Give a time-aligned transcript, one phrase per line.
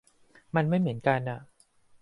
[0.55, 1.39] มันไม่เหมือนกันอ่ะ